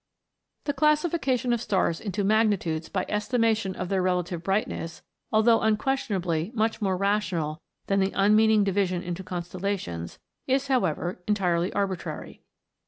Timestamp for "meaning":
8.35-8.63